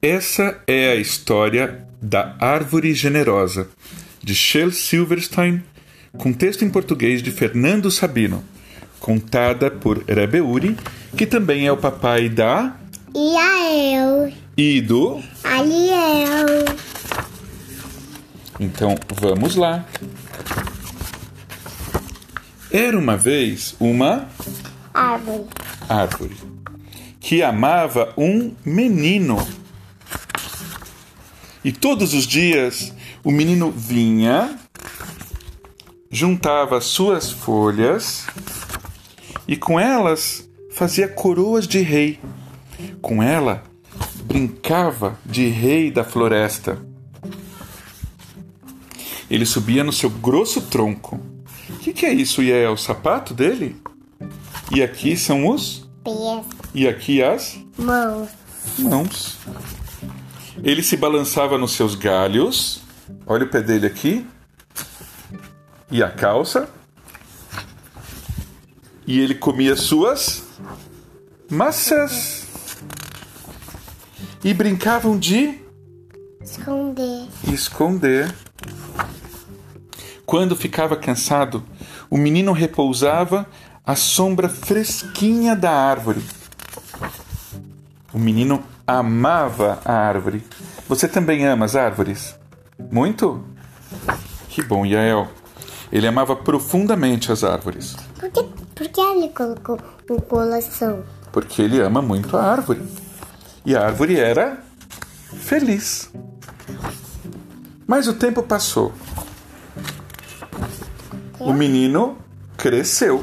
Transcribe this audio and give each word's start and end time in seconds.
Essa 0.00 0.62
é 0.64 0.92
a 0.92 0.94
história 0.94 1.84
da 2.00 2.36
Árvore 2.38 2.94
Generosa, 2.94 3.68
de 4.22 4.32
Shel 4.32 4.70
Silverstein, 4.70 5.60
com 6.16 6.32
texto 6.32 6.64
em 6.64 6.70
português 6.70 7.20
de 7.20 7.32
Fernando 7.32 7.90
Sabino, 7.90 8.44
contada 9.00 9.68
por 9.72 10.04
Rebeuri, 10.04 10.76
que 11.16 11.26
também 11.26 11.66
é 11.66 11.72
o 11.72 11.76
papai 11.76 12.28
da 12.28 12.76
E 13.12 13.36
a 13.36 13.72
eu, 13.74 14.32
e 14.56 14.80
do. 14.80 15.20
Ariel. 15.42 16.64
Então 18.60 18.94
vamos 19.20 19.56
lá. 19.56 19.84
Era 22.70 22.96
uma 22.96 23.16
vez 23.16 23.74
uma 23.80 24.28
Árvore. 24.94 25.46
árvore 25.88 26.36
que 27.20 27.42
amava 27.42 28.14
um 28.16 28.54
menino. 28.64 29.46
E 31.64 31.72
todos 31.72 32.14
os 32.14 32.26
dias 32.26 32.92
o 33.24 33.30
menino 33.30 33.70
vinha, 33.70 34.58
juntava 36.10 36.80
suas 36.80 37.30
folhas 37.30 38.26
e 39.46 39.56
com 39.56 39.78
elas 39.78 40.48
fazia 40.72 41.08
coroas 41.08 41.66
de 41.66 41.80
rei. 41.80 42.20
Com 43.00 43.22
ela 43.22 43.62
brincava 44.24 45.18
de 45.24 45.48
rei 45.48 45.90
da 45.90 46.04
floresta. 46.04 46.78
Ele 49.30 49.44
subia 49.44 49.82
no 49.84 49.92
seu 49.92 50.08
grosso 50.08 50.60
tronco. 50.62 51.20
O 51.70 51.78
que, 51.78 51.92
que 51.92 52.06
é 52.06 52.12
isso, 52.12 52.42
Ié? 52.42 52.68
O 52.68 52.76
sapato 52.76 53.34
dele? 53.34 53.76
E 54.74 54.82
aqui 54.82 55.16
são 55.16 55.48
os 55.48 55.88
Pés. 56.04 56.44
e 56.74 56.86
aqui 56.88 57.22
as 57.22 57.58
Mãos. 57.76 58.28
mãos. 58.78 59.38
Ele 60.62 60.82
se 60.82 60.96
balançava 60.96 61.56
nos 61.56 61.72
seus 61.72 61.94
galhos. 61.94 62.82
Olha 63.26 63.44
o 63.44 63.48
pé 63.48 63.62
dele 63.62 63.86
aqui. 63.86 64.26
E 65.90 66.02
a 66.02 66.10
calça. 66.10 66.68
E 69.06 69.18
ele 69.20 69.34
comia 69.34 69.76
suas 69.76 70.44
maçãs. 71.50 72.46
E 74.44 74.52
brincavam 74.52 75.18
de 75.18 75.58
Esconder. 76.42 77.28
esconder. 77.52 78.34
Quando 80.24 80.54
ficava 80.54 80.96
cansado, 80.96 81.64
o 82.10 82.18
menino 82.18 82.52
repousava 82.52 83.46
à 83.84 83.96
sombra 83.96 84.48
fresquinha 84.48 85.56
da 85.56 85.70
árvore. 85.70 86.22
O 88.12 88.18
menino 88.18 88.62
amava 88.88 89.78
a 89.84 89.92
árvore. 89.92 90.42
Você 90.88 91.06
também 91.06 91.46
ama 91.46 91.66
as 91.66 91.76
árvores? 91.76 92.34
Muito? 92.90 93.44
Que 94.48 94.62
bom, 94.62 94.86
Yael. 94.86 95.28
Ele 95.92 96.06
amava 96.06 96.34
profundamente 96.34 97.30
as 97.30 97.44
árvores, 97.44 97.94
Por 98.18 98.30
que, 98.30 98.42
por 98.74 98.88
que 98.88 99.00
ele 99.00 99.28
colocou 99.28 99.78
o 100.10 100.20
coração? 100.22 101.02
porque 101.32 101.60
ele 101.62 101.80
ama 101.80 102.00
muito 102.02 102.36
a 102.36 102.42
árvore. 102.42 102.82
E 103.64 103.76
a 103.76 103.84
árvore 103.84 104.18
era 104.18 104.58
feliz. 105.40 106.10
Mas 107.86 108.08
o 108.08 108.14
tempo 108.14 108.42
passou. 108.42 108.92
O 111.38 111.52
menino 111.52 112.16
cresceu. 112.56 113.22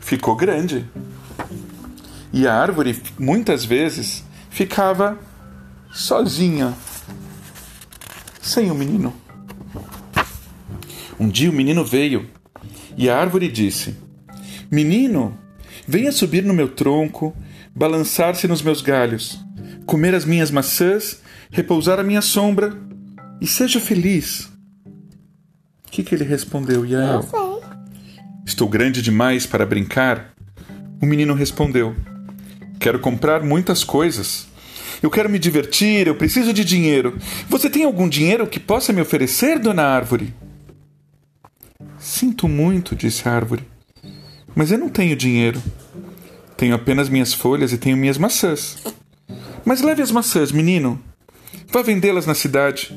Ficou 0.00 0.34
grande. 0.36 0.88
E 2.36 2.46
a 2.46 2.54
árvore 2.54 2.94
muitas 3.18 3.64
vezes 3.64 4.22
ficava 4.50 5.18
sozinha, 5.90 6.74
sem 8.42 8.70
o 8.70 8.74
menino. 8.74 9.10
Um 11.18 11.30
dia 11.30 11.48
o 11.48 11.52
menino 11.54 11.82
veio 11.82 12.28
e 12.94 13.08
a 13.08 13.18
árvore 13.18 13.50
disse: 13.50 13.96
Menino, 14.70 15.34
venha 15.88 16.12
subir 16.12 16.44
no 16.44 16.52
meu 16.52 16.68
tronco, 16.68 17.34
balançar-se 17.74 18.46
nos 18.46 18.60
meus 18.60 18.82
galhos, 18.82 19.42
comer 19.86 20.14
as 20.14 20.26
minhas 20.26 20.50
maçãs, 20.50 21.22
repousar 21.50 21.98
à 21.98 22.02
minha 22.02 22.20
sombra 22.20 22.76
e 23.40 23.46
seja 23.46 23.80
feliz. 23.80 24.52
O 25.86 25.90
que, 25.90 26.04
que 26.04 26.14
ele 26.14 26.24
respondeu, 26.24 26.84
Yael? 26.84 27.22
Sei. 27.22 27.40
Estou 28.44 28.68
grande 28.68 29.00
demais 29.00 29.46
para 29.46 29.64
brincar? 29.64 30.34
O 31.00 31.06
menino 31.06 31.32
respondeu: 31.32 31.96
Quero 32.86 33.00
comprar 33.00 33.42
muitas 33.42 33.82
coisas. 33.82 34.46
Eu 35.02 35.10
quero 35.10 35.28
me 35.28 35.40
divertir, 35.40 36.06
eu 36.06 36.14
preciso 36.14 36.52
de 36.52 36.64
dinheiro. 36.64 37.18
Você 37.48 37.68
tem 37.68 37.82
algum 37.82 38.08
dinheiro 38.08 38.46
que 38.46 38.60
possa 38.60 38.92
me 38.92 39.00
oferecer, 39.00 39.58
dona 39.58 39.82
Árvore? 39.82 40.32
Sinto 41.98 42.46
muito, 42.46 42.94
disse 42.94 43.28
a 43.28 43.32
árvore, 43.32 43.64
mas 44.54 44.70
eu 44.70 44.78
não 44.78 44.88
tenho 44.88 45.16
dinheiro. 45.16 45.60
Tenho 46.56 46.76
apenas 46.76 47.08
minhas 47.08 47.34
folhas 47.34 47.72
e 47.72 47.76
tenho 47.76 47.96
minhas 47.96 48.18
maçãs. 48.18 48.78
Mas 49.64 49.80
leve 49.80 50.00
as 50.00 50.12
maçãs, 50.12 50.52
menino. 50.52 51.02
Vá 51.66 51.82
vendê-las 51.82 52.24
na 52.24 52.36
cidade. 52.36 52.96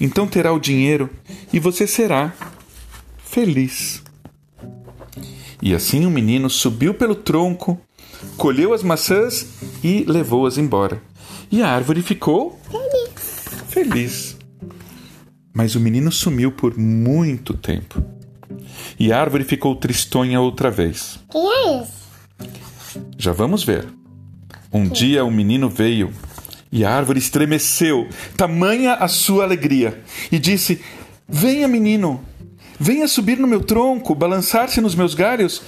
Então 0.00 0.26
terá 0.26 0.52
o 0.52 0.58
dinheiro 0.58 1.08
e 1.52 1.60
você 1.60 1.86
será 1.86 2.34
feliz. 3.24 4.02
E 5.62 5.72
assim 5.72 6.04
o 6.04 6.10
menino 6.10 6.50
subiu 6.50 6.94
pelo 6.94 7.14
tronco, 7.14 7.80
colheu 8.36 8.72
as 8.72 8.82
maçãs 8.82 9.46
e 9.82 10.04
levou-as 10.06 10.58
embora. 10.58 11.02
E 11.50 11.62
a 11.62 11.68
árvore 11.68 12.02
ficou 12.02 12.58
Feliz. 12.70 13.64
feliz. 13.68 14.36
Mas 15.52 15.74
o 15.74 15.80
menino 15.80 16.12
sumiu 16.12 16.52
por 16.52 16.78
muito 16.78 17.54
tempo. 17.54 18.02
E 18.98 19.12
a 19.12 19.20
árvore 19.20 19.44
ficou 19.44 19.74
tristonha 19.74 20.40
outra 20.40 20.70
vez. 20.70 21.18
Quem 21.30 21.42
é 21.48 21.82
esse? 21.82 21.92
Já 23.18 23.32
vamos 23.32 23.64
ver. 23.64 23.88
Um 24.72 24.88
dia 24.88 25.24
o 25.24 25.30
menino 25.30 25.68
veio 25.68 26.12
e 26.70 26.84
a 26.84 26.90
árvore 26.94 27.18
estremeceu, 27.18 28.08
tamanha 28.36 28.94
a 28.94 29.08
sua 29.08 29.42
alegria, 29.42 30.00
e 30.30 30.38
disse: 30.38 30.80
Venha, 31.28 31.66
menino, 31.66 32.24
venha 32.78 33.08
subir 33.08 33.38
no 33.38 33.48
meu 33.48 33.60
tronco, 33.60 34.14
balançar-se 34.14 34.80
nos 34.80 34.94
meus 34.94 35.14
galhos 35.14 35.62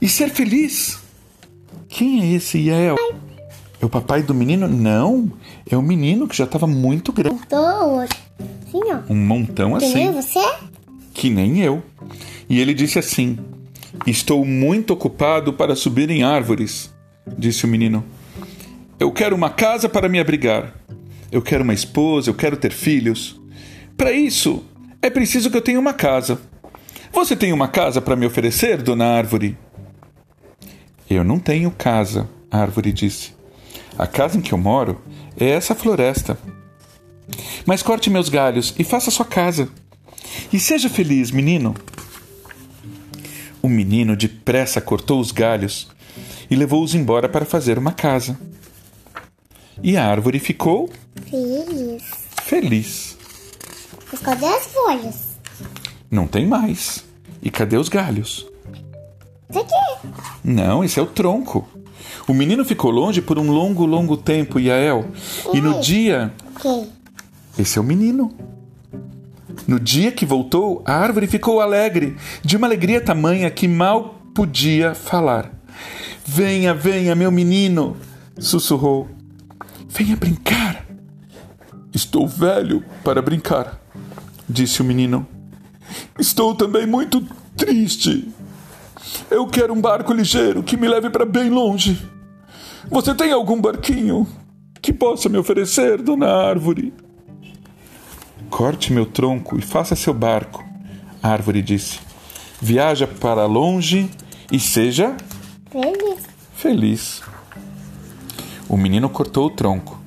e 0.00 0.08
ser 0.08 0.30
feliz. 0.30 0.98
Quem 1.88 2.22
é 2.22 2.34
esse 2.34 2.58
Yael? 2.58 2.96
É 3.80 3.84
o 3.84 3.88
papai 3.88 4.22
do 4.22 4.34
menino? 4.34 4.66
Não, 4.68 5.30
é 5.70 5.76
o 5.76 5.82
menino 5.82 6.26
que 6.26 6.36
já 6.36 6.44
estava 6.44 6.66
muito 6.66 7.12
grande. 7.12 7.40
Ó. 7.52 8.04
Um 9.08 9.16
montão 9.16 9.78
Que 9.78 9.88
nem 9.88 10.08
assim, 10.08 10.22
você? 10.22 10.54
que 11.14 11.30
nem 11.30 11.60
eu. 11.60 11.82
E 12.48 12.60
ele 12.60 12.74
disse 12.74 12.98
assim: 12.98 13.38
Estou 14.06 14.44
muito 14.44 14.92
ocupado 14.92 15.52
para 15.52 15.76
subir 15.76 16.10
em 16.10 16.22
árvores, 16.22 16.92
disse 17.38 17.64
o 17.64 17.68
menino. 17.68 18.04
Eu 18.98 19.12
quero 19.12 19.36
uma 19.36 19.50
casa 19.50 19.88
para 19.88 20.08
me 20.08 20.18
abrigar. 20.18 20.74
Eu 21.30 21.42
quero 21.42 21.64
uma 21.64 21.74
esposa, 21.74 22.30
eu 22.30 22.34
quero 22.34 22.56
ter 22.56 22.72
filhos. 22.72 23.40
Para 23.96 24.12
isso, 24.12 24.64
é 25.02 25.10
preciso 25.10 25.50
que 25.50 25.56
eu 25.56 25.62
tenha 25.62 25.78
uma 25.78 25.92
casa. 25.92 26.40
Você 27.12 27.34
tem 27.34 27.52
uma 27.52 27.68
casa 27.68 28.00
para 28.00 28.16
me 28.16 28.26
oferecer, 28.26 28.82
dona 28.82 29.06
Árvore? 29.06 29.56
Eu 31.08 31.22
não 31.24 31.38
tenho 31.38 31.70
casa, 31.70 32.28
a 32.50 32.58
árvore 32.58 32.92
disse. 32.92 33.32
A 33.98 34.06
casa 34.06 34.36
em 34.38 34.40
que 34.40 34.52
eu 34.52 34.58
moro 34.58 35.00
é 35.38 35.48
essa 35.50 35.74
floresta. 35.74 36.38
Mas 37.64 37.82
corte 37.82 38.10
meus 38.10 38.28
galhos 38.28 38.74
e 38.78 38.84
faça 38.84 39.10
sua 39.10 39.24
casa. 39.24 39.68
E 40.52 40.58
seja 40.58 40.88
feliz, 40.88 41.30
menino. 41.30 41.74
O 43.62 43.68
menino 43.68 44.16
depressa 44.16 44.80
cortou 44.80 45.20
os 45.20 45.32
galhos 45.32 45.88
e 46.50 46.54
levou-os 46.54 46.94
embora 46.94 47.28
para 47.28 47.44
fazer 47.44 47.78
uma 47.78 47.92
casa. 47.92 48.38
E 49.82 49.96
a 49.96 50.06
árvore 50.06 50.38
ficou 50.38 50.90
Feliz. 51.28 52.02
feliz. 52.42 53.16
Mas 54.10 54.20
cadê 54.20 54.46
as 54.46 54.66
folhas? 54.66 55.36
Não 56.10 56.26
tem 56.26 56.46
mais. 56.46 57.04
E 57.42 57.50
cadê 57.50 57.76
os 57.76 57.88
galhos? 57.88 58.46
Isso 59.50 59.58
aqui. 59.60 60.08
Não, 60.48 60.84
esse 60.84 61.00
é 61.00 61.02
o 61.02 61.06
tronco. 61.06 61.66
O 62.28 62.32
menino 62.32 62.64
ficou 62.64 62.92
longe 62.92 63.20
por 63.20 63.36
um 63.36 63.50
longo, 63.50 63.84
longo 63.84 64.16
tempo, 64.16 64.60
Yael. 64.60 65.06
E 65.52 65.60
no 65.60 65.80
dia. 65.80 66.32
Quem? 66.62 66.86
Esse 67.58 67.78
é 67.78 67.80
o 67.80 67.84
menino. 67.84 68.32
No 69.66 69.80
dia 69.80 70.12
que 70.12 70.24
voltou, 70.24 70.84
a 70.86 70.92
árvore 70.92 71.26
ficou 71.26 71.60
alegre, 71.60 72.16
de 72.44 72.56
uma 72.56 72.68
alegria 72.68 73.00
tamanha 73.00 73.50
que 73.50 73.66
mal 73.66 74.20
podia 74.32 74.94
falar. 74.94 75.50
Venha, 76.24 76.72
venha, 76.72 77.16
meu 77.16 77.32
menino, 77.32 77.96
sussurrou. 78.38 79.08
Venha 79.88 80.14
brincar. 80.14 80.86
Estou 81.92 82.28
velho 82.28 82.84
para 83.02 83.20
brincar, 83.20 83.80
disse 84.48 84.80
o 84.80 84.84
menino. 84.84 85.26
Estou 86.16 86.54
também 86.54 86.86
muito 86.86 87.26
triste. 87.56 88.28
Eu 89.30 89.46
quero 89.46 89.72
um 89.72 89.80
barco 89.80 90.12
ligeiro 90.12 90.62
que 90.62 90.76
me 90.76 90.88
leve 90.88 91.10
para 91.10 91.24
bem 91.24 91.50
longe. 91.50 91.98
Você 92.90 93.14
tem 93.14 93.32
algum 93.32 93.60
barquinho 93.60 94.26
que 94.80 94.92
possa 94.92 95.28
me 95.28 95.38
oferecer, 95.38 96.00
dona 96.02 96.28
Árvore? 96.28 96.92
Corte 98.48 98.92
meu 98.92 99.04
tronco 99.06 99.58
e 99.58 99.62
faça 99.62 99.96
seu 99.96 100.14
barco, 100.14 100.64
a 101.22 101.28
árvore 101.28 101.60
disse. 101.60 101.98
Viaja 102.60 103.06
para 103.06 103.44
longe 103.44 104.08
e 104.52 104.60
seja 104.60 105.16
Feliz. 105.70 106.20
feliz. 106.54 107.22
O 108.68 108.76
menino 108.76 109.10
cortou 109.10 109.46
o 109.46 109.50
tronco, 109.50 110.00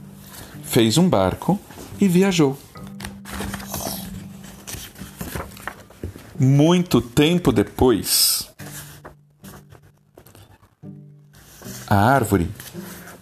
fez 0.63 0.97
um 0.97 1.07
barco 1.07 1.59
e 1.99 2.07
viajou. 2.07 2.57
Muito 6.39 7.01
tempo 7.01 7.51
depois, 7.51 8.38
a 11.89 11.95
árvore, 11.95 12.47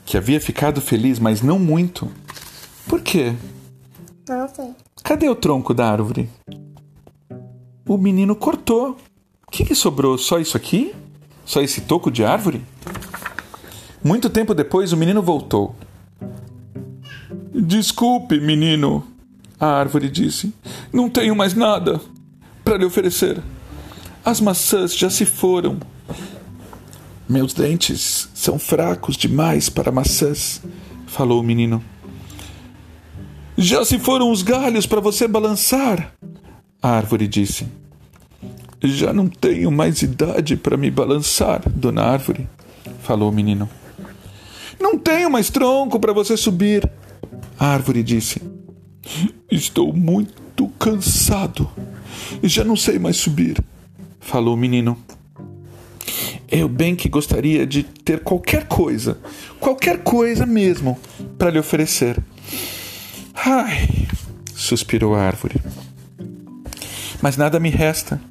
que 0.05 0.17
havia 0.17 0.41
ficado 0.41 0.81
feliz, 0.81 1.19
mas 1.19 1.41
não 1.41 1.57
muito. 1.57 2.11
Por 2.85 3.01
quê? 3.01 3.33
Não 4.27 4.47
sei. 4.49 4.75
Cadê 5.01 5.29
o 5.29 5.35
tronco 5.35 5.73
da 5.73 5.89
árvore? 5.89 6.29
O 7.87 7.97
menino 7.97 8.35
cortou. 8.35 8.97
O 9.47 9.51
que, 9.51 9.63
que 9.63 9.73
sobrou? 9.73 10.17
Só 10.17 10.37
isso 10.37 10.57
aqui? 10.57 10.93
Só 11.45 11.61
esse 11.61 11.81
toco 11.81 12.11
de 12.11 12.25
árvore? 12.25 12.61
Muito 14.03 14.29
tempo 14.29 14.53
depois, 14.53 14.91
o 14.91 14.97
menino 14.97 15.21
voltou. 15.21 15.73
Desculpe, 17.53 18.39
menino, 18.41 19.07
a 19.57 19.67
árvore 19.67 20.09
disse. 20.09 20.53
Não 20.91 21.09
tenho 21.09 21.35
mais 21.35 21.53
nada 21.53 22.01
para 22.65 22.77
lhe 22.77 22.85
oferecer. 22.85 23.41
As 24.25 24.41
maçãs 24.41 24.93
já 24.93 25.09
se 25.09 25.25
foram. 25.25 25.77
Meus 27.29 27.53
dentes 27.53 28.29
são 28.33 28.57
fracos 28.57 29.18
demais 29.18 29.68
para 29.68 29.91
maçãs, 29.91 30.62
falou 31.06 31.41
o 31.41 31.44
menino. 31.44 31.83
Já 33.57 33.83
se 33.83 34.00
foram 34.00 34.31
os 34.31 34.41
galhos 34.41 34.85
para 34.85 35.01
você 35.01 35.27
balançar, 35.27 36.13
a 36.81 36.89
árvore 36.89 37.27
disse. 37.27 37.68
Já 38.81 39.12
não 39.12 39.27
tenho 39.27 39.69
mais 39.71 40.01
idade 40.01 40.56
para 40.56 40.77
me 40.77 40.89
balançar, 40.89 41.68
dona 41.68 42.03
árvore, 42.03 42.47
falou 43.01 43.29
o 43.29 43.33
menino. 43.33 43.68
Não 44.79 44.97
tenho 44.97 45.29
mais 45.29 45.50
tronco 45.50 46.00
para 46.00 46.13
você 46.13 46.38
subir, 46.38 46.89
a 47.59 47.65
árvore 47.65 48.03
disse. 48.03 48.41
Estou 49.51 49.91
muito 49.91 50.68
cansado 50.79 51.69
e 52.41 52.47
já 52.47 52.63
não 52.63 52.75
sei 52.75 52.97
mais 53.00 53.18
subir, 53.18 53.62
falou 54.19 54.53
o 54.53 54.57
menino. 54.57 54.97
Eu 56.49 56.69
bem 56.69 56.95
que 56.95 57.09
gostaria 57.09 57.65
de 57.67 57.83
ter 57.83 58.21
qualquer 58.21 58.67
coisa, 58.67 59.17
qualquer 59.59 60.01
coisa 60.01 60.45
mesmo, 60.45 60.97
para 61.38 61.49
lhe 61.49 61.59
oferecer. 61.59 62.17
Ai, 63.35 64.07
suspirou 64.55 65.13
a 65.13 65.21
árvore. 65.21 65.61
Mas 67.21 67.35
nada 67.35 67.59
me 67.59 67.69
resta. 67.69 68.21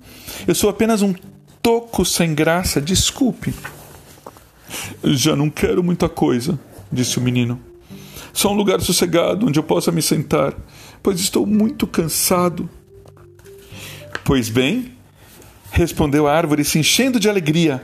Eu 0.46 0.54
sou 0.54 0.70
apenas 0.70 1.02
um 1.02 1.14
toco 1.60 2.04
sem 2.04 2.34
graça, 2.34 2.80
desculpe. 2.80 3.54
Já 5.04 5.36
não 5.36 5.50
quero 5.50 5.84
muita 5.84 6.08
coisa, 6.08 6.58
disse 6.90 7.19
o 7.19 7.22
menino. 7.22 7.60
Só 8.32 8.50
um 8.50 8.56
lugar 8.56 8.80
sossegado 8.80 9.46
onde 9.46 9.58
eu 9.58 9.62
possa 9.62 9.92
me 9.92 10.00
sentar, 10.00 10.54
pois 11.02 11.20
estou 11.20 11.46
muito 11.46 11.86
cansado. 11.86 12.69
Pois 14.24 14.48
bem, 14.48 14.95
respondeu 15.70 16.26
a 16.26 16.34
árvore, 16.34 16.64
se 16.64 16.78
enchendo 16.78 17.20
de 17.20 17.28
alegria. 17.28 17.82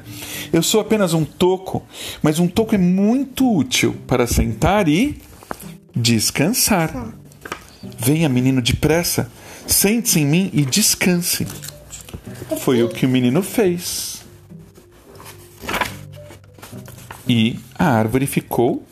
Eu 0.52 0.62
sou 0.62 0.81
apenas 0.81 1.14
um 1.14 1.25
toco, 1.25 1.82
mas 2.23 2.38
um 2.38 2.49
toco 2.49 2.75
é 2.75 2.79
muito 2.79 3.50
útil 3.50 3.96
para 4.06 4.26
sentar 4.26 4.88
e 4.88 5.20
descansar. 5.94 7.14
Venha, 7.99 8.29
menino, 8.29 8.62
depressa, 8.62 9.31
sente-se 9.67 10.20
em 10.20 10.26
mim 10.26 10.50
e 10.52 10.64
descanse. 10.64 11.46
Foi 12.61 12.82
o 12.82 12.88
que 12.88 13.06
o 13.06 13.08
menino 13.08 13.43
fez. 13.43 14.23
E 17.28 17.58
a 17.78 17.87
árvore 17.87 18.26
ficou 18.26 18.85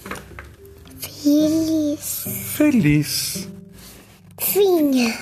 Feliz. 0.99 2.25
feliz. 2.55 3.49
Fim. 4.39 5.13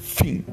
Fim. 0.00 0.44